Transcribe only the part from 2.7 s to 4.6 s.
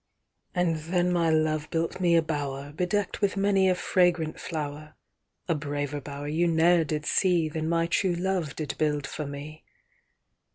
Bedeck'd with many a fragrant